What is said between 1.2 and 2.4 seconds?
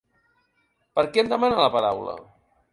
em demana la paraula?